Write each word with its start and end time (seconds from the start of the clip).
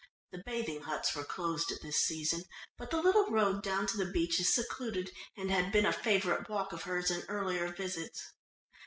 The 0.31 0.41
bathing 0.47 0.81
huts 0.81 1.13
were 1.13 1.23
closed 1.23 1.71
at 1.71 1.83
this 1.83 1.97
season, 2.07 2.45
but 2.75 2.89
the 2.89 2.99
little 3.03 3.29
road 3.29 3.61
down 3.61 3.85
to 3.85 3.97
the 3.97 4.11
beach 4.11 4.39
is 4.39 4.51
secluded 4.51 5.11
and 5.37 5.51
had 5.51 5.71
been 5.71 5.85
a 5.85 5.93
favourite 5.93 6.49
walk 6.49 6.73
of 6.73 6.81
hers 6.85 7.11
in 7.11 7.21
earlier 7.29 7.71
visits. 7.71 8.33